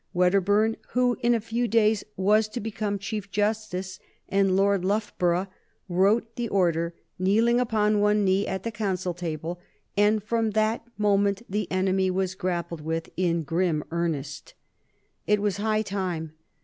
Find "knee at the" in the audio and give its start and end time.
8.25-8.71